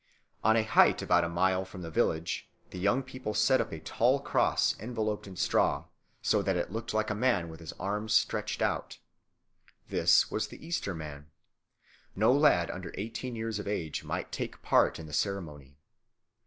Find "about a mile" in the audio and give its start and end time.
1.03-1.63